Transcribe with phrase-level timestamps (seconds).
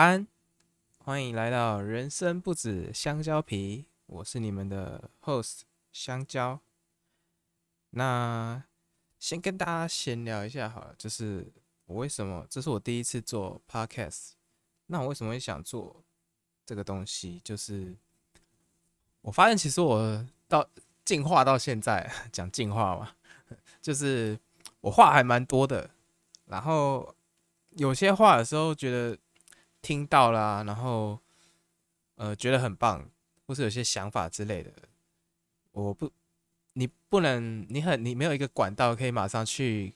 [0.00, 0.26] 安，
[1.04, 5.60] 欢迎来到人生不止香蕉皮，我是你们的 host
[5.92, 6.58] 香蕉。
[7.90, 8.64] 那
[9.18, 11.52] 先跟大家闲聊一下好了，就是
[11.84, 14.30] 我为什么这是我第一次做 podcast，
[14.86, 16.02] 那我为什么会想做
[16.64, 17.38] 这个东西？
[17.44, 17.94] 就是
[19.20, 20.66] 我发现其实我到
[21.04, 23.12] 进化到现在 讲进化嘛，
[23.82, 24.40] 就是
[24.80, 25.90] 我话还蛮多的，
[26.46, 27.14] 然后
[27.72, 29.18] 有些话的时候觉得
[29.82, 31.18] 听到啦，然后
[32.16, 33.08] 呃觉得很棒，
[33.46, 34.72] 或是有些想法之类的，
[35.72, 36.10] 我不。
[36.74, 39.92] 你不能，你很，你没有一个管道可以马上去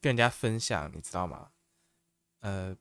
[0.00, 1.48] 跟人家分享，你知道吗？
[2.40, 2.74] 呃，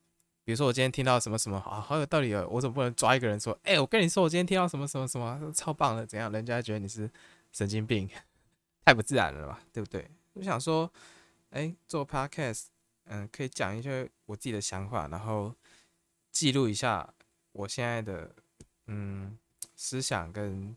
[0.43, 6.31] 比如说我今天听到什么什么啊，好有道理哦，我怎么不能抓一个人说，哎，我跟你说，我今天听到什么什么什么超棒的，怎样？
[6.31, 7.09] 人家觉得你是
[7.51, 8.09] 神经病，
[8.83, 10.09] 太不自然了吧，对不对？
[10.33, 10.91] 我想说，
[11.51, 12.65] 哎，做 podcast，
[13.05, 15.55] 嗯，可以讲一些我自己的想法，然后
[16.35, 17.11] 记录一下
[17.53, 18.35] 我现在的
[18.87, 19.39] 嗯
[19.75, 20.75] 思想跟。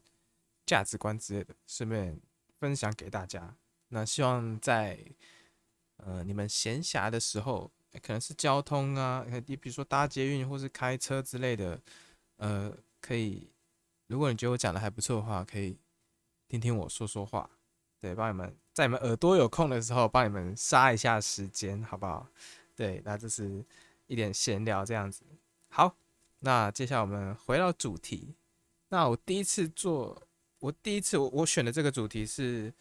[0.69, 2.21] 价值观之类的，顺便
[2.59, 3.57] 分享给大家。
[3.89, 5.03] 那希望在
[5.97, 11.81] 呃你们闲暇的时候，可能是交通啊，你比如说搭捷运或是开车之类的，
[12.37, 13.51] 呃，可以，
[14.09, 15.79] 如果你觉得我讲的还不错的话，可以
[16.49, 17.49] 听听我说说话，
[17.99, 22.29] 对，帮你们在你们耳朵有空的时候，帮你们杀一下时间，好不好？
[22.77, 23.65] 对，那这是
[24.07, 25.25] 一点闲聊这样子。
[25.69, 25.97] 好，
[26.41, 28.35] 那接下来我们回到主题。
[28.89, 30.23] 那我第一次做。
[30.61, 32.75] 我第一次我我选的这个主题是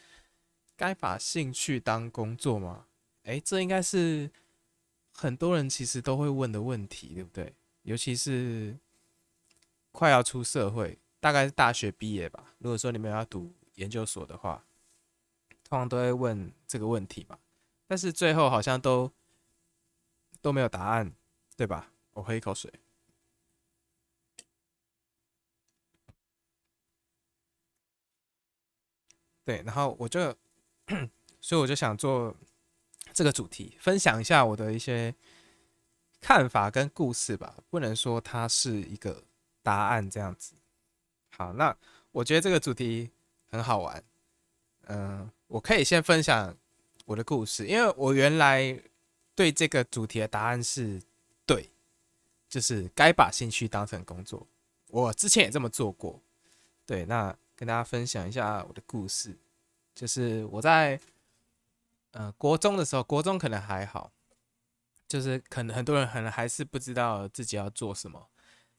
[0.75, 2.87] 该把兴趣当工作吗？
[3.25, 4.31] 诶，这应该是
[5.11, 7.53] 很多人其实都会问的问题，对不对？
[7.83, 8.75] 尤其是
[9.91, 12.55] 快要出社会，大概是大学毕业吧。
[12.57, 14.65] 如果说你们要读研究所的话，
[15.63, 17.37] 通常都会问这个问题吧。
[17.85, 19.11] 但是最后好像都
[20.41, 21.13] 都没有答案，
[21.55, 21.91] 对吧？
[22.17, 22.71] 我喝一口水。
[29.45, 30.35] 对，然后我就，
[31.39, 32.35] 所以我就想做
[33.13, 35.13] 这个主题，分享一下我的一些
[36.19, 37.55] 看法跟故事吧。
[37.69, 39.23] 不能说它是一个
[39.61, 40.55] 答案这样子。
[41.29, 41.77] 好，那
[42.11, 43.11] 我觉得这个主题
[43.45, 44.03] 很好玩。
[44.87, 46.57] 嗯，我可以先分享
[47.05, 48.81] 我的故事，因为我原来
[49.35, 50.99] 对这个主题的答案是，
[52.49, 54.47] 就是该把兴趣当成工作。
[54.87, 56.21] 我之前也这么做过。
[56.85, 57.37] 对，那。
[57.59, 59.35] 跟大家分享一下我的故事，
[59.95, 61.01] 就是我在
[62.11, 64.11] 呃国中的时候，国中可能还好，
[65.07, 68.29] 就是可能很多人可能还是不知道自己要做什么，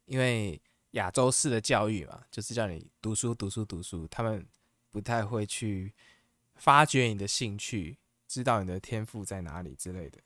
[0.04, 0.62] 因为
[0.92, 4.46] 亚洲式的教育嘛，就是叫你读书读书读书，他们
[4.92, 5.92] 不太会去
[6.54, 10.20] 发掘你的兴趣，知道你的天赋在哪里之类的，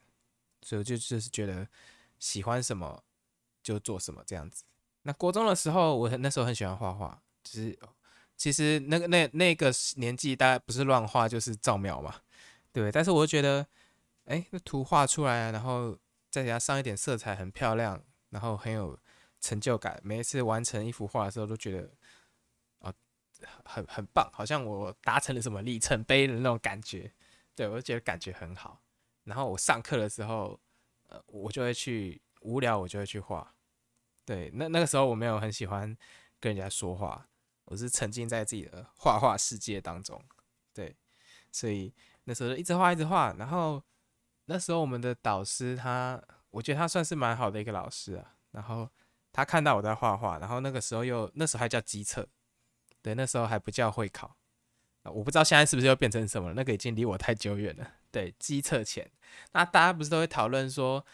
[0.60, 1.66] 所以我就就是觉得
[2.18, 3.02] 喜欢什么
[3.62, 4.64] 就做什么这样子。
[5.02, 7.78] 那国中的时候，我那时候很喜欢画画，就是。
[8.34, 12.12] 其实那个那那个年纪，大概不是乱画就是照描嘛，
[12.72, 13.64] 对但是我觉得，
[14.24, 15.96] 哎，那图画出来，然后
[16.28, 18.98] 再加上一点色彩，很漂亮，然后很有
[19.40, 20.00] 成就感。
[20.02, 21.88] 每一次完成一幅画的时候，都觉得
[22.80, 22.92] 啊，
[23.64, 27.12] 很很棒，好像我达成了什么里程碑的那种感觉。
[27.54, 28.80] 对我就觉得感觉很好。
[29.22, 30.58] 然后我上课的时候，
[31.08, 33.54] 呃，我就会去无聊，我就会去画。
[34.24, 35.96] 对，那那个时候我没有很喜欢
[36.38, 37.26] 跟人家说话。
[37.66, 40.22] 我是沉浸在自己的画画世界当中，
[40.74, 40.94] 对，
[41.50, 41.94] 所以
[42.24, 43.82] 那时候一直画一直画，然后
[44.44, 46.20] 那时候我们的导师他，
[46.50, 48.86] 我觉得他算是蛮好的一个老师啊，然后
[49.32, 52.28] 他看到我在画画，然后那个时候又那时候还叫机测，
[53.00, 54.36] 对，那时候还不叫会考，
[55.04, 57.90] 我不知道现在是不是又变成什么了，那个已经离我太久远了。
[58.10, 59.10] 对，机测前，
[59.52, 61.06] 那大家不是都会讨论说，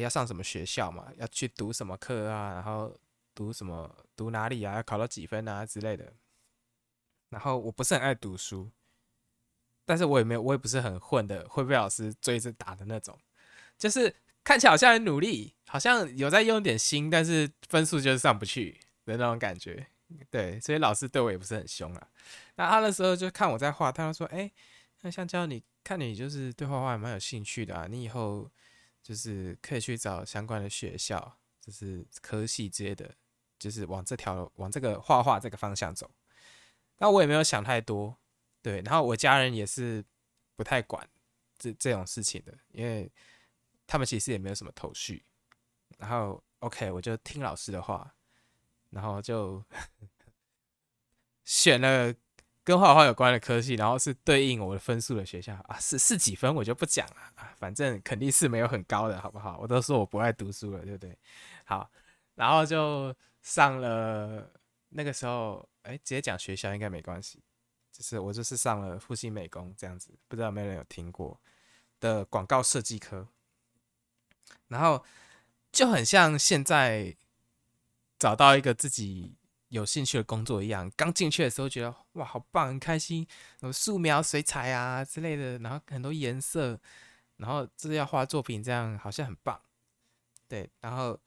[0.00, 2.96] 要上什么学校嘛，要去读什么课啊，然后。
[3.34, 3.88] 读什么？
[4.16, 4.74] 读哪里啊？
[4.74, 6.12] 要考到几分啊之类的。
[7.28, 8.68] 然后我不是很爱读书，
[9.86, 13.16] 但是我也没有，我也不是很混的，会被老师追着打的那种。
[13.78, 14.12] 就是
[14.42, 19.86] 看起来好像很努力，好像有在用点心，但是分数就是上不去的那种感觉。
[20.28, 22.08] 对，所以老师对我也不是很凶啊。
[22.56, 24.50] 那他那时候就看我在画，他就说：“哎，
[25.02, 28.50] 那香蕉，你看你就是对画画蛮有兴趣的啊，你以后
[29.08, 33.14] 就是可以去找相关的学校，就是科系之类的。”
[33.58, 36.08] 就是往这条往这个画画这个方向走，
[36.98, 38.16] 那我也没有想太多，
[38.62, 40.04] 对，然后我家人也是
[40.54, 41.04] 不太管
[41.58, 43.10] 这这种事情的，因为
[43.84, 45.24] 他们其实也没有什么头绪，
[45.98, 48.14] 然后 OK 我就听老师的话，
[48.90, 49.60] 然后就
[51.44, 52.14] 选了
[52.68, 59.58] 跟画画有关的科系，然后是对应我的分数的学校啊，是是几分我就不讲了啊，反正肯定是没有很高的，好不好？
[59.58, 61.18] 我都说我不爱读书了，对不对？
[61.64, 61.90] 好，
[62.34, 64.52] 然后就上了
[64.90, 67.42] 那个时候，哎，直接讲学校应该没关系，
[67.90, 71.40] 就是我就是上了复兴美工这样子，不知道有没有人有听过
[72.00, 73.28] 的广告设计科，
[74.66, 75.02] 然后
[75.72, 77.16] 就很像现在
[78.18, 79.37] 找到一个自己。
[79.68, 83.26] 有兴趣的工作一样，刚进去的时候觉得哇好棒，很开心，
[83.60, 86.80] 有素描、水彩啊之类的，然后很多颜色，
[87.36, 89.60] 然后这要画作品，这样好像很棒，
[90.48, 91.20] 对，然后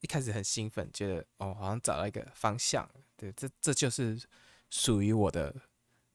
[0.00, 4.20] 一开始很兴奋，觉得哦好像找到一个方向，对，这这就是
[4.70, 5.54] 属于我的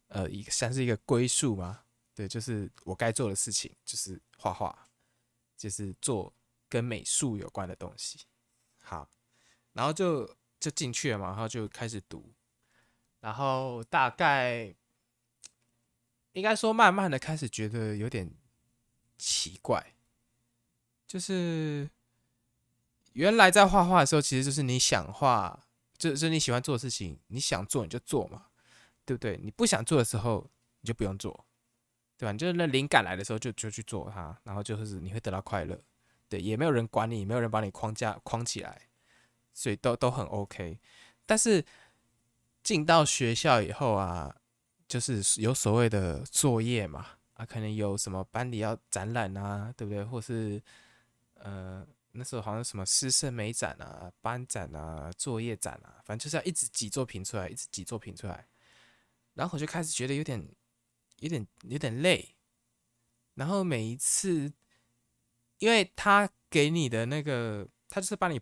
[0.10, 1.82] 呃一个像是一个归宿嘛，
[2.14, 4.78] 对，就是我该做的事情就是画画，
[5.56, 6.34] 就是做
[6.68, 8.20] 跟美术有关的东西，
[8.82, 9.10] 好，
[9.72, 10.38] 然后就。
[10.60, 12.34] 就进去了嘛，然后就开始读，
[13.22, 14.76] 然后大概
[16.34, 18.30] 应该说慢慢的开始觉得有点
[19.18, 19.94] 奇怪，
[21.08, 21.90] 就是
[23.14, 25.66] 原来在画画的时候，其实就是你想画，
[25.98, 28.48] 就是你喜欢做的事情，你想做你就做嘛，
[29.06, 29.40] 对不对？
[29.42, 30.50] 你不想做的时候，
[30.82, 31.46] 你就不用做，
[32.18, 32.32] 对吧？
[32.34, 35.82] 你就是那灵感来的时候就就去做它，然后就是你会得到快乐，
[36.28, 38.89] 对，也没有人管你，没有人把你框架框起来。
[39.60, 40.80] 所以都都很 OK，
[41.26, 41.66] 但是
[42.64, 44.34] 进到学校以后啊，
[44.88, 50.02] 就是有所谓的作业嘛，啊，可能有什么班里要展览啊，对不对？
[50.02, 50.64] 或是
[51.34, 58.48] 呃那时候好像什么师生美展啊、班展啊、作业展啊，反正就是要一直挤作品出来，一直挤作品出来，
[59.34, 60.42] 然后我就开始觉得有点、
[61.20, 62.34] 有点、有点累，
[63.34, 64.54] 然后每一次，
[65.58, 68.40] 因为他给你的那个，他就是帮你。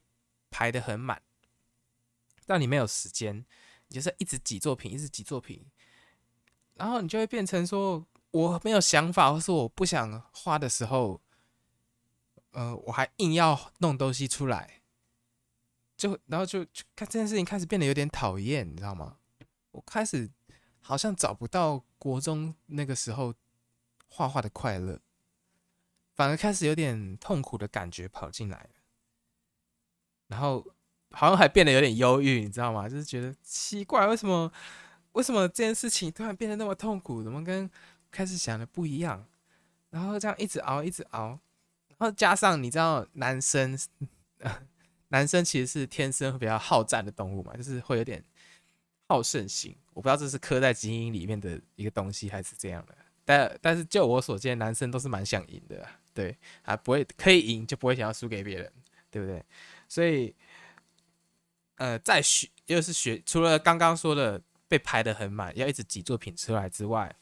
[0.49, 1.21] 排的很满，
[2.45, 3.45] 但你没有时间，
[3.87, 5.65] 你就是一直挤作品，一直挤作品，
[6.75, 11.21] 然后你就会变成说我没有想法，或是我不想画的时候，
[12.51, 14.81] 呃，我还硬要弄东西出来，
[15.95, 16.65] 就然后就
[16.95, 19.17] 看这件事情开始变得有点讨厌，你知道吗？
[19.71, 20.29] 我开始
[20.81, 23.33] 好像找不到国中那个时候
[24.07, 24.99] 画画的快乐，
[26.15, 28.69] 反而开始有点痛苦的感觉跑进来。
[30.27, 30.65] 然后
[31.11, 32.87] 好像还变得有点忧郁，你知道吗？
[32.87, 34.51] 就是觉得奇怪，为什么
[35.13, 37.23] 为什么这件事情突然变得那么痛苦？
[37.23, 37.69] 怎么跟
[38.11, 39.25] 开始想的不一样？
[39.89, 41.39] 然后这样一直熬，一直熬，
[41.87, 43.77] 然后加上你知道，男生
[45.09, 48.21] 男生其实是天生比较好战的动物嘛，就是会有点
[49.07, 49.75] 好胜心。
[49.93, 58.71] 我不知道这是刻在基因里面的一个东西还是这样的，但但是就我所见，男生都是蛮想赢的，对，还不会可以赢就不会想要输给别人，
[59.09, 59.43] 对不对？
[59.87, 60.35] 所以，
[61.75, 67.15] 呃，在学又是学，除了刚刚说的被排的很满，要一直挤作品出来之外，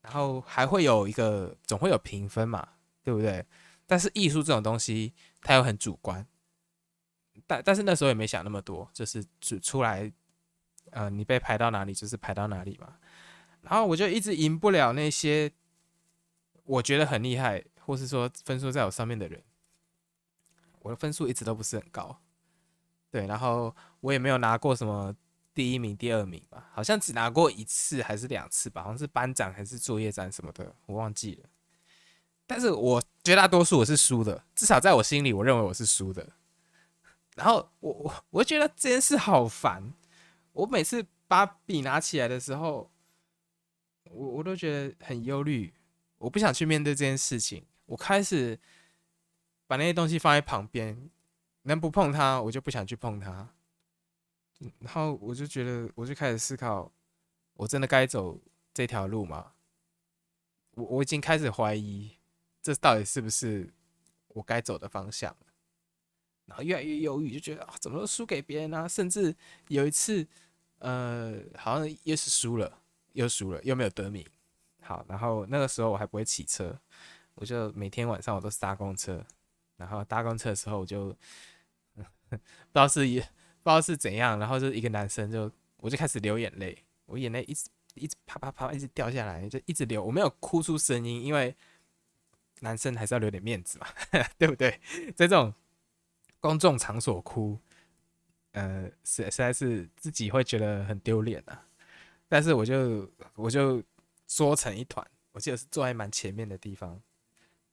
[0.00, 2.66] 然后还会有一个总会有评分嘛，
[3.02, 3.44] 对不对？
[3.86, 5.12] 但是艺术这种东西，
[5.42, 6.26] 它又很主观，
[7.46, 10.10] 但但是那时候也没想那么多，就是出出来，
[10.90, 12.96] 呃，你被排到哪里就是排到哪里嘛。
[13.60, 15.52] 然后我就一直赢不了那些
[16.64, 19.42] 我觉得很厉害，或是说分数在我上面的人。
[20.82, 22.20] 我的分数一直都不是很高，
[23.08, 25.14] 对，然后我也没有拿过什么
[25.54, 31.48] 第一名、第二名吧，好像只拿过一次还是两次吧，好像是班长还是作业展什么的，我忘记了。
[32.48, 36.32] 但是我绝大多数我是输的，至少在我心里，我认为我是输的。
[37.36, 39.94] 然后我我我觉得这件事好烦，
[40.52, 42.90] 我每次把笔拿起来的时候，
[44.10, 45.72] 我我都觉得很忧虑，
[46.18, 48.58] 我不想去面对这件事情，我开始。
[49.72, 51.10] 把那些东西放在旁边，
[51.62, 53.48] 能不碰它，我就不想去碰它。
[54.80, 56.92] 然后我就觉得，我就开始思考，
[57.54, 58.38] 我真的该走
[58.74, 59.54] 这条路吗？
[60.72, 62.18] 我我已经开始怀疑，
[62.60, 63.72] 这到底是不是
[64.28, 65.34] 我该走的方向
[66.44, 68.86] 然后越来越犹豫，就觉得啊，怎么都输给别人呢？
[68.86, 69.34] 甚至
[69.68, 70.28] 有一次，
[70.80, 72.82] 呃，好像又是输了，
[73.14, 74.22] 又输了，又没有得名。
[74.82, 76.78] 好，然后那个时候我还不会骑车，
[77.36, 79.24] 我就每天晚上我都搭公车。
[79.82, 81.08] 然后搭公车的时候，我就
[82.30, 82.40] 不知
[82.72, 83.24] 道是不知
[83.64, 91.54] 道是怎样，然后就一个男生就我就开始流眼泪，我眼泪一直一直啪啪啪一直掉下来，就一直流，我没有哭出声音，因为
[92.60, 93.86] 男生还是要留点面子嘛，
[94.38, 94.80] 对不对？
[95.16, 95.52] 在这种
[96.38, 97.58] 公众场所哭，
[98.52, 101.66] 呃，实实在是自己会觉得很丢脸啊。
[102.28, 103.82] 但是我就我就
[104.26, 107.02] 缩成一团，我记得是坐在蛮前面的地方。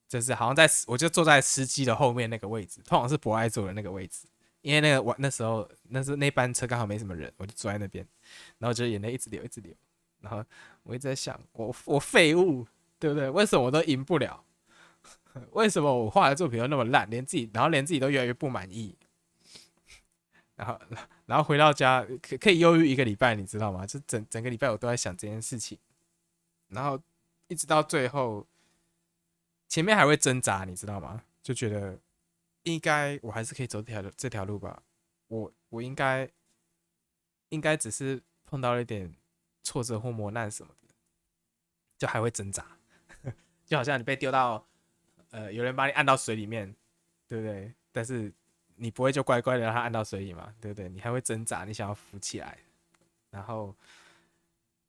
[0.10, 4.26] 就是好像在，我就坐在司机的后面那个位置，通常是不爱坐的那个位置，
[4.62, 8.06] 因为那个我那时候，那是那班车刚好没什么人，我就坐在那边，
[8.58, 9.72] 然后就眼泪一直流，一直流，
[10.22, 10.44] 然后
[10.82, 13.30] 我一直在想，我我废物，对不对？
[13.30, 14.44] 为什么我都赢不了？
[15.54, 18.98] 为什么我画的作品又那么烂，连自己，然后连自己都越来越不满意？
[20.58, 20.80] 然后，
[21.28, 23.86] 然后回到家可可以忧郁一个礼拜，你知道吗？
[23.86, 25.78] 就整整个礼拜我都在想这件事情，
[26.70, 27.00] 然后
[27.48, 28.46] 一直到最后，
[29.70, 31.24] 前面还会挣扎，你知道吗？
[31.42, 31.98] 就觉得
[32.64, 34.84] 应该我还是可以走这条这条路吧，
[35.28, 36.30] 我我应该
[37.48, 39.16] 应该只是碰到了一点
[39.64, 40.94] 挫折或磨难什么的，
[41.98, 42.78] 就还会挣扎，
[43.66, 44.68] 就好像你被丢到
[45.30, 46.76] 呃有人把你按到水里面，
[47.28, 47.74] 对不对？
[47.94, 48.34] 但是。
[48.82, 50.88] 你不会就乖乖的让他按到水里嘛，对不对？
[50.88, 52.60] 你还会挣扎，你想要浮起来，
[53.30, 53.76] 然后，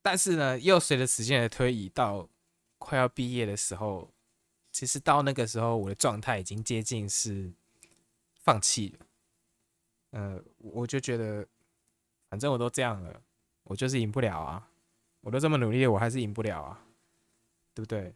[0.01, 2.29] 但是呢，又随着时间的推移，到
[2.79, 4.15] 快要毕业的时候，
[4.73, 7.53] 其实到那个时候，我的状态已经接近是
[8.43, 9.07] 放弃了。
[10.11, 11.47] 呃，我就觉得，
[12.29, 13.21] 反正我都这样了，
[13.65, 14.69] 我就是赢不了啊！
[15.21, 16.83] 我都这么努力，我还是赢不了啊，
[17.75, 18.13] 对不对？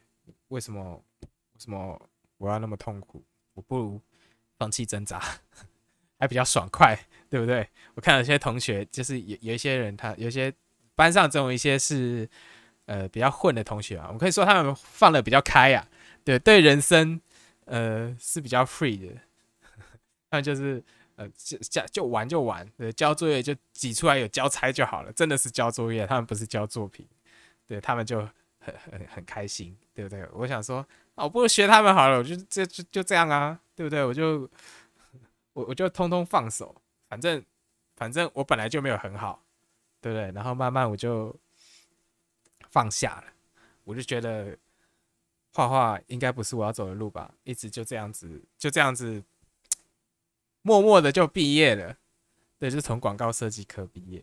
[0.49, 1.03] 为什么？
[1.21, 2.01] 为什么
[2.39, 3.23] 我要那么痛苦？
[3.55, 4.01] 我不如。
[4.57, 5.21] 放弃挣扎，
[6.17, 6.97] 还比较爽快，
[7.29, 7.69] 对不对？
[7.97, 10.55] 我看有些同学，就是有有一些人，他有些
[10.95, 12.27] 班上总有一些是
[12.87, 15.87] 呃比较混的同学啊，我可以说他们放的比较开呀，
[16.25, 17.21] 对对，人生
[17.67, 19.21] 呃是比较 free 的，
[20.31, 20.83] 他们就是
[21.17, 27.07] 呃就就就玩就玩，对，交作业就挤出来有交差就好了，真的是交作业，他们不是交作品，
[27.67, 28.21] 对他们就
[28.59, 30.27] 很很很开心，对不对？
[30.33, 33.61] 我想说，哦不如学他们好了，我就就就就这样啊。
[33.77, 34.05] 对不对？
[34.05, 34.49] 我就
[35.53, 36.73] 我我就通通放手，
[37.09, 37.45] 反正
[37.97, 39.43] 反正我本来就没有很好，
[40.01, 40.31] 对不对？
[40.31, 41.35] 然后慢慢我就
[42.71, 43.25] 放下了，
[43.83, 44.57] 我就觉得
[45.55, 49.23] 画画应该不是我要走的路吧，一直就这样子，就这样子，
[50.63, 51.97] 默默的就毕业了。
[52.59, 54.23] 对，就从广告设计科毕业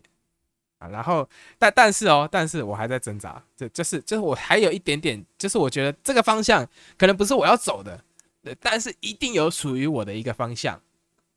[0.78, 0.88] 啊。
[0.88, 1.26] 然后
[1.58, 8.04] 但但是哦，但是我还在挣扎，就就是就是我还有一点点，就是我觉得这个方向可能不是我要走的。
[8.42, 10.78] 对，但是一定有属于我的一个方向，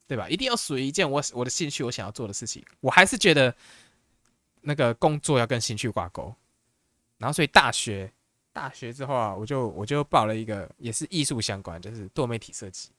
[0.07, 0.27] 对吧？
[0.27, 2.65] 一定要属于一件我我的兴趣，我想要做的事情。
[2.81, 3.55] 我还是觉得
[4.61, 6.35] 那个工作要跟兴趣挂钩。
[7.17, 8.11] 然后，所以大学
[8.55, 12.89] 大学之后啊，我就我就报了一个也是艺术相关，就是多媒体设计。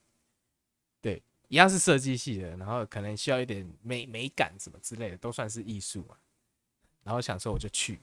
[1.01, 6.15] 对，一样是设计系的，然后可能需要一点美美感什么之类的，都算是艺术嘛。
[7.05, 7.99] 然后想说我就去，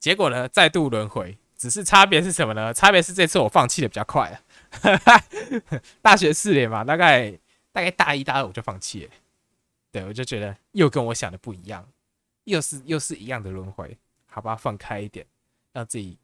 [0.00, 2.74] 结果呢，再度轮回，只是差别是什么呢？
[2.74, 4.42] 差别是这次我放弃的比较快啊。
[6.02, 7.30] 大学四年嘛，大概
[7.70, 9.12] 大概大一、大二我就放弃了。
[9.92, 11.88] 对我就觉得又跟我想的不一样，
[12.42, 15.24] 又是又是一样的轮回，好吧，放开一点，
[15.72, 16.18] 让自己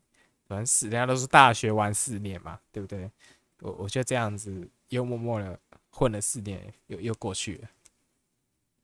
[0.46, 3.10] 反正人家都是大学玩四年嘛，对不对？
[3.60, 5.58] 我我就这样子又默默的
[5.90, 7.68] 混了四年，又又过去了。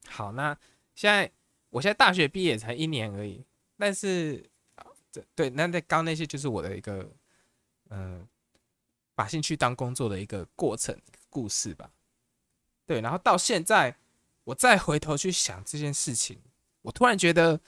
[0.06, 0.56] 好，那
[0.94, 1.30] 现在
[1.70, 3.44] 我现在大学毕业才一年而已，
[3.76, 4.44] 但是
[5.10, 7.10] 这对那那刚那些就是我的一个
[7.90, 8.26] 嗯。
[9.12, 10.98] 把兴趣当工作的一个过程
[11.28, 11.90] 故事吧，
[12.86, 13.94] 对，然后到现在
[14.44, 16.40] 我再回头去想这件事情，
[16.80, 17.60] 我突然觉得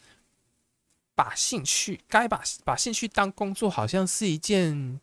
[1.14, 5.00] 把兴趣该把把兴趣当工作，好像是一件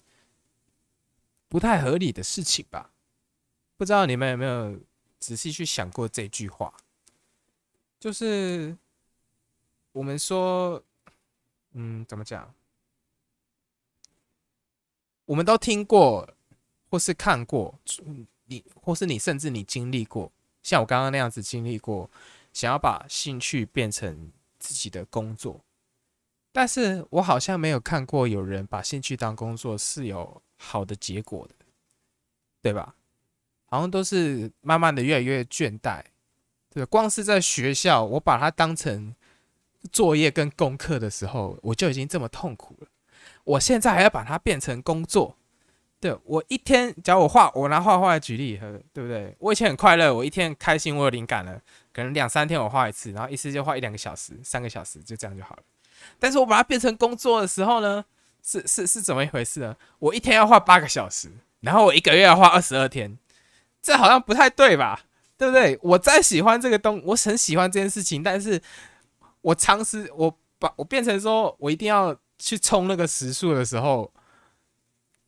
[1.47, 2.91] 不太合理的事情吧？
[3.77, 4.79] 不知道你们有没有
[5.19, 6.73] 仔细去想过这句话？
[7.99, 8.77] 就是
[9.91, 10.83] 我们说，
[11.71, 12.53] 嗯，怎么讲？
[15.25, 16.27] 我们都听过。
[16.91, 17.79] 或是看过
[18.45, 20.31] 你，或是你，甚至你经历过，
[20.63, 22.09] 像我刚刚那样子经历过，
[22.51, 25.63] 想要把兴趣变成自己的工作，
[26.51, 31.53] 但是我好像没有看过有人把兴趣当工作是有好的结果的，
[32.61, 32.95] 对吧？
[33.65, 36.03] 好像都是慢慢的越来越倦怠，
[36.71, 39.13] 对，光是在学校，我把它当成
[39.91, 42.87] 作业跟功课的时候，我就已经这么痛苦了，
[43.43, 45.37] 我现在还要把它变成工作。
[45.99, 48.57] 对我一天，假如我画，我拿画画来举例，
[48.91, 49.35] 对不对？
[49.37, 51.61] 我以前很快乐，我一天开心，我有灵感了，
[51.93, 55.63] 可能两三天我画一次，然后一次就画一两个小时、三个小时，就这样就好了。
[56.19, 58.05] 但是我把它变成工作的时候呢，
[58.43, 59.75] 是是是怎么一回事呢？
[59.99, 63.17] 我一天要画八个小时，然后我一个月要画二十二天，
[63.81, 65.01] 这好像不太对吧？
[65.37, 65.77] 对不对？
[65.81, 68.61] 我再喜欢这个东，我很喜欢这件事情，但是
[69.41, 74.11] 我尝试我把我变成说我一定要去冲那个时速的时候。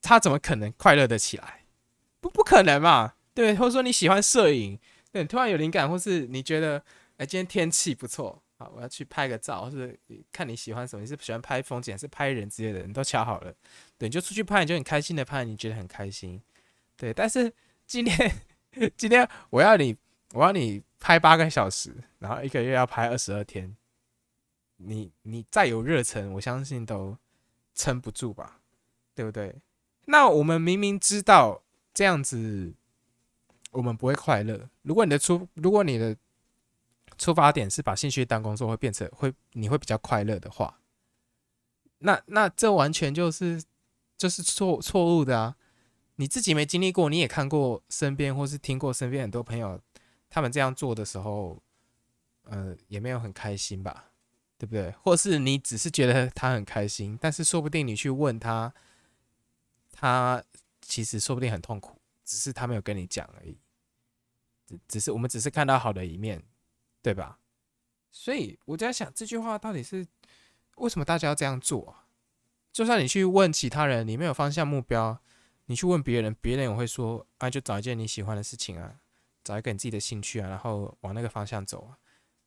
[0.04, 1.60] 他怎么可能快乐的起来？
[2.20, 3.14] 不，不可能嘛？
[3.36, 4.80] 对，或者说你喜欢摄影，
[5.12, 6.84] 对，突然有灵感，或是你觉得，
[7.18, 10.00] 哎，今天天气不错，好，我要去拍个照，或是
[10.32, 13.52] 看你喜欢什么，你是喜欢拍风景还是拍人之类的，你都瞧好了，
[13.98, 16.40] 对，你就出去拍，你就很开心的拍，你觉得很开心，
[16.96, 17.12] 对。
[17.12, 17.52] 但是
[17.88, 18.32] 今天，
[18.96, 19.98] 今天我要你，
[20.34, 23.76] 我要你拍八个小时，然后一个月要拍二十二天，
[24.78, 27.18] 你你再有热忱，我相信都
[27.74, 28.60] 撑不住吧，
[29.16, 29.56] 对不对？
[30.06, 31.64] 那我们明明知道
[31.96, 32.76] 这样子，
[33.72, 34.70] 我们不会快乐。
[34.84, 36.16] 如果你的出，如果你的
[37.22, 40.82] 出发点是把兴趣当工作，会变成会你会比较快乐的话，
[42.00, 43.64] 那那这完全就是
[44.18, 45.56] 就是错错误的啊！
[46.16, 49.80] 你自己没经历过，你也看过身边或是听过身边很多朋友
[50.32, 51.62] 他们这样做的时候，
[52.46, 54.14] 呃，也没有很开心吧？
[54.58, 54.90] 对不对？
[55.04, 58.74] 或是你只是觉得他很开心，但是说不定你去问他，
[59.92, 60.44] 他
[60.82, 63.60] 其实说不定很痛苦，只是他没有跟你讲而已。
[64.66, 66.44] 只只是我们只是看到好的一面，
[67.02, 67.40] 对吧？
[68.12, 70.06] 所以我在想这句话到底是
[70.76, 71.96] 为什么大家要这样做？
[72.72, 75.20] 就算你去问其他人，你没有方向目标，
[75.66, 79.00] 你去问别人，别人也会说啊，就找一件你喜欢的事情啊，
[79.44, 81.98] 找一个你自己的兴趣啊，然后往那个方向走啊。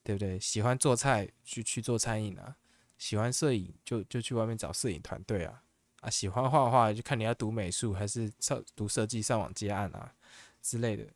[0.07, 0.39] 对不对？
[0.39, 2.57] 喜欢做菜就去做餐饮啊，
[2.99, 5.63] 喜欢摄影就就去外面找摄影团队啊，
[6.01, 10.15] 啊，喜欢画画就看你要读美术还是上读设计上网接案啊
[10.61, 11.07] 之类的。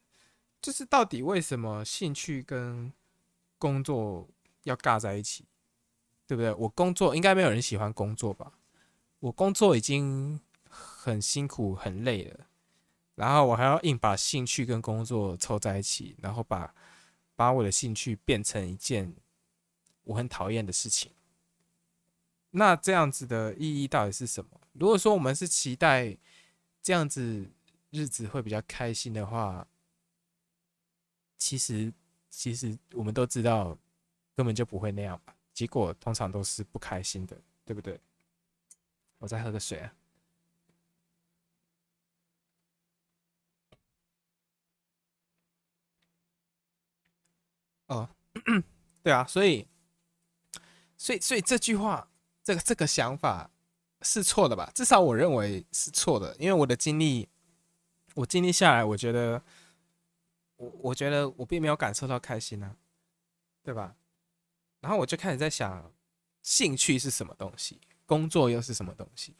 [0.62, 2.90] 就是到底为什么兴趣跟
[3.58, 4.28] 工作
[4.62, 5.44] 要尬在一起？
[6.26, 6.52] 对不对？
[6.54, 8.52] 我工作应该没有人喜欢工作吧？
[9.20, 12.46] 我工作已经很辛苦很累了，
[13.14, 16.74] 然后我还要硬把兴趣跟工作凑在一起，然后把。
[17.38, 19.14] 把我的兴趣变成一件
[20.02, 21.12] 我很讨厌的事情，
[22.50, 24.60] 那这样子的意义到底是什么？
[24.72, 26.18] 如果说我们是期待
[26.82, 27.48] 这样子
[27.90, 29.68] 日子会比较开心的话，
[31.36, 31.92] 其实
[32.38, 33.76] 其实我们都知道
[34.36, 35.34] 根本就不会那样吧？
[35.52, 38.00] 结果通常都是不开心的，对不对？
[39.18, 39.92] 我再喝个水啊。
[47.88, 48.08] 哦，
[49.02, 49.66] 对啊，所以，
[50.96, 52.08] 所以，所以这句话，
[52.44, 53.50] 这个这个想法
[54.02, 54.70] 是错的吧？
[54.72, 57.28] 至少我认为是错的，因为我的经历，
[58.14, 59.42] 我经历下来，我觉得，
[60.58, 62.76] 我我觉得我并没有感受到开心啊，
[63.64, 63.96] 对吧？
[64.80, 65.92] 然后我就开始在想，
[66.42, 67.80] 兴趣是什么东西？
[68.06, 69.34] 工作又是什么东西？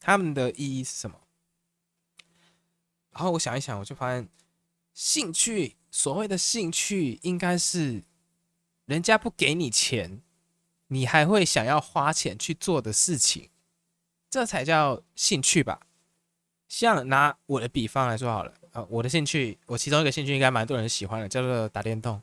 [0.00, 1.20] 他们的意义是什么？
[3.10, 4.28] 然后我想一想，我就发现。
[4.92, 8.04] 兴趣，所谓的兴趣，应该是
[8.86, 10.22] 人家不给你钱，
[10.86, 13.50] 你还会想要花钱去做的事情，
[14.30, 15.86] 这才叫兴趣吧？
[16.66, 22.20] 像拿我的比方来说好了，啊，我的兴趣，我其中一个兴趣应该蛮多人喜欢的，叫做打电动，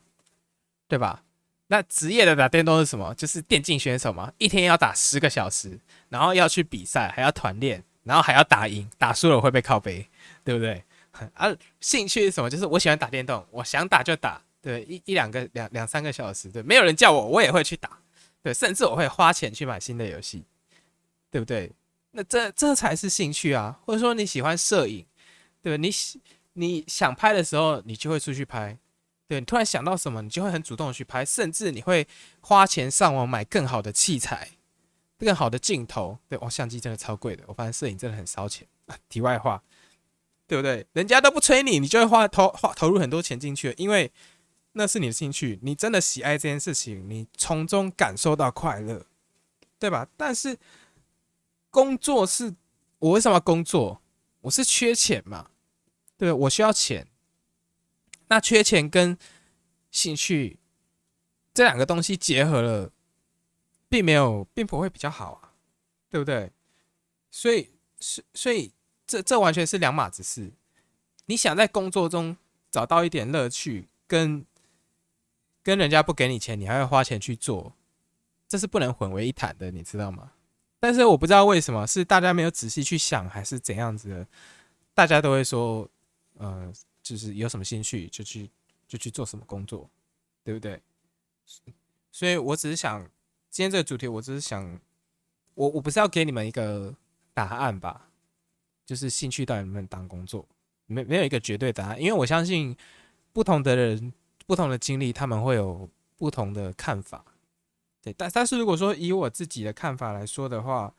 [0.86, 1.24] 对吧？
[1.66, 3.12] 那职业的打电动是什么？
[3.14, 10.06] 就是电竞选手嘛，一天要打十个小时，然后要去比赛，还要团练，然后还要打赢，打输了会被靠背，
[10.44, 10.84] 对不对？
[11.34, 12.48] 啊，兴趣是什么？
[12.48, 17.98] 就是我喜欢打电动，我想打就打，对，一一两个两两三个小时，对，没有人叫我，我也会去打，
[18.44, 20.44] 对，甚至我会花钱去买新的游戏，
[21.32, 21.72] 对不对？
[22.12, 23.80] 那这这才是兴趣啊！
[23.84, 25.04] 或者说你喜欢摄影，
[25.60, 26.20] 对你喜
[26.54, 28.76] 你想拍的时候，你就会出去拍，
[29.28, 32.08] 对你突然想到什么，你就会很主动的去拍，甚至你会
[32.40, 34.50] 花钱上网买更好的器材、
[35.18, 38.66] 更好的镜头，对，哦，相机真的超贵的，我发现摄影真的很烧钱。
[39.08, 39.62] 题外话。
[40.46, 40.86] 对不对？
[40.92, 44.12] 人家都不催你，你就会花投花投入很多钱进去，因为
[44.72, 49.06] 那是你的兴趣，你真的喜爱这件事情，你从中感受到快乐，
[49.78, 50.06] 对吧？
[50.18, 50.58] 但是
[51.70, 52.54] 工作是，
[52.98, 54.02] 我为什么要工作？
[54.42, 55.48] 我是缺钱嘛，
[56.24, 57.06] 对，我需要钱。
[58.28, 59.16] 那缺钱跟
[59.90, 60.58] 兴趣
[61.52, 62.90] 这两个东西结合了，
[63.88, 65.52] 并没有，并不会比较好啊，
[66.08, 66.52] 对不对？
[67.30, 68.72] 所以，所所以。
[69.06, 70.50] 这这完全是两码子事。
[71.26, 72.34] 你想在工作中
[72.70, 74.46] 找到一点乐趣，跟
[75.62, 77.76] 跟人家不给你钱，你还要花钱去做，
[78.48, 80.32] 这是不能混为一谈的，你知道吗？
[80.80, 84.26] 但是我不知道为什么是大家没有仔细去想，还是怎样子的，
[84.94, 85.86] 大家都会说，
[86.38, 88.50] 呃，就是有什么兴趣就去
[88.86, 89.88] 就去做什么工作，
[90.42, 90.80] 对不对？
[92.10, 93.02] 所以我只是想，
[93.50, 94.80] 今天这个主题，我只是想，
[95.54, 96.94] 我我不是要给你们一个
[97.32, 98.10] 答案吧。
[98.86, 100.46] 就是兴趣到底能不能当工作，
[100.84, 102.76] 没没有一个绝对答案，因为我相信
[103.32, 104.12] 不同的人、
[104.46, 107.24] 不同的经历，他们会有不同的看法。
[108.02, 110.94] 对，但但是如果说以我自己的看法来说的话，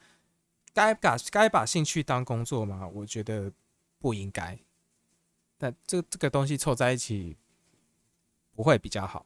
[0.74, 2.88] 该把该把兴趣当工作吗？
[2.88, 3.52] 我觉得
[4.00, 4.58] 不应该。
[5.58, 7.38] 但这这个东西凑在一起
[8.54, 9.26] 不会比较好。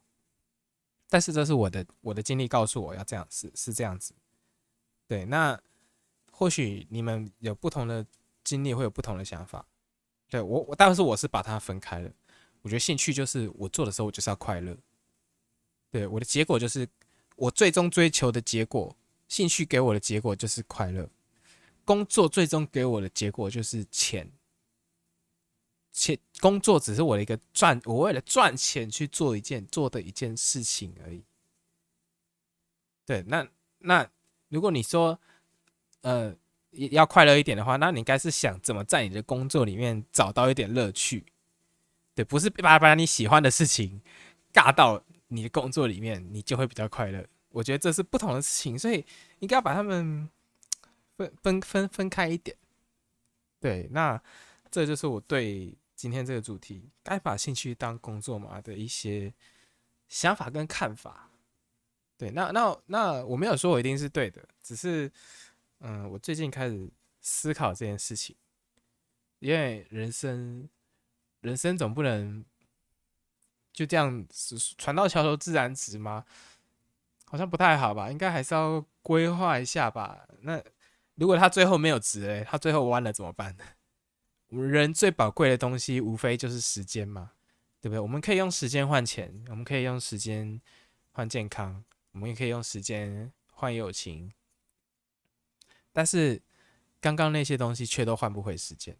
[1.10, 4.14] 但是这是我的我的经历告诉我要这样是是这样子。
[5.08, 5.60] 对，那
[6.32, 8.06] 或许你们有不同的。
[8.42, 9.64] 经历会有不同的想法，
[10.28, 12.10] 对我我，但是我是把它分开了。
[12.64, 14.76] 我觉得兴趣就是我做的时候，我就是要快乐。
[15.92, 16.88] 对我的结果就是，
[17.36, 18.96] 我最终追求的结果，
[19.28, 21.08] 兴趣给我的结果就是快乐，
[21.86, 24.32] 工作最终给我的结果就是钱。
[25.92, 31.24] 钱工作只是我的一个赚，我为了赚钱去做一件做的一件事情而已。
[33.06, 33.48] 对，那
[33.80, 34.10] 那
[34.50, 35.20] 如果你说，
[36.02, 36.36] 呃，
[36.92, 41.26] 要快乐一点的话，那你应该是想怎么在你的工作里面找到一点乐趣。
[42.14, 44.02] 对，不是把把你喜欢的事情
[44.54, 47.26] 尬到你的工作里面，你就会比较快乐。
[47.50, 49.04] 我觉得这是不同的事情，所以
[49.40, 50.30] 应该要把他们
[51.18, 52.56] 分分分分开一点。
[53.60, 54.22] 对，那
[54.72, 55.78] 这就是我对。
[56.00, 59.34] 今天这个主题，该把兴趣当工作吗的一些
[60.08, 61.30] 想法跟看法。
[62.18, 65.12] 对，那那那我没有说我一定是对的，只是
[65.80, 68.34] 嗯，我最近开始思考这件事情，
[69.40, 70.70] 因为人生
[71.42, 72.46] 人生总不能
[73.74, 74.26] 就这样
[74.78, 76.24] 船到桥头自然直吗？
[77.26, 80.26] 好像不太好吧，应该还是要规划一下吧。
[80.44, 80.64] 那
[81.16, 83.66] 如果他最后没有直哎，他最后弯了怎么办呢？
[84.50, 87.34] 我们人最宝贵的东西，无非就是时间嘛，
[87.80, 88.00] 对不对？
[88.00, 90.60] 我们可以用时间换钱，我们可以用时间
[91.12, 91.84] 换健康，
[92.14, 94.34] 我们也可以用时间换友情，
[95.94, 96.42] 但是
[97.00, 98.98] 刚刚那些东西却都换不回时间，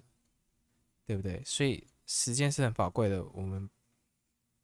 [1.08, 1.42] 对不对？
[1.44, 3.68] 所以时间是很宝贵的，我们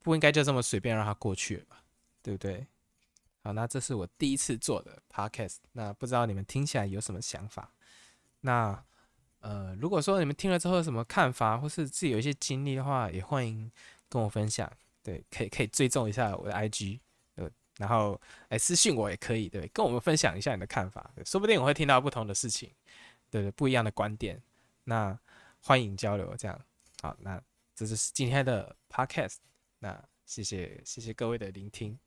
[0.04, 1.84] 不应该就这么随便让它过去吧，
[2.22, 2.68] 对不对？
[3.42, 7.74] 好，那这是我第一次做的 podcast，那不知道你们听起来有什么想法？
[8.42, 8.86] 那。
[9.46, 13.72] 呃，如果说你们听了之后有什么看法，或是自己有一些经历的话，也欢迎
[14.10, 14.68] 跟我分享。
[15.04, 17.00] 对，可以可以追踪一下我的 IG，
[17.36, 22.72] 呃，然后哎私信我也可以，对，跟我们分享一下你的看法，说不定我会听到不同的事情，
[23.30, 24.42] 对对，不一样的观点，
[24.86, 25.16] 那
[25.62, 26.36] 欢迎交流。
[26.36, 26.60] 这样，
[27.04, 27.40] 好，那
[27.76, 29.36] 这就是今天的 Podcast，
[29.78, 32.00] 那谢谢谢谢各位的聆听。